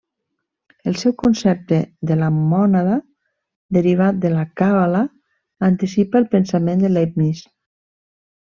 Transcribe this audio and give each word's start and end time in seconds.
El 0.91 0.95
seu 1.01 1.11
concepte 1.23 1.77
de 2.11 2.17
la 2.21 2.29
mònada, 2.37 2.95
derivat 3.79 4.25
de 4.25 4.33
la 4.39 4.47
càbala, 4.63 5.05
anticipa 5.71 6.23
el 6.25 6.31
pensament 6.37 6.87
de 6.87 6.95
Leibniz. 6.97 7.47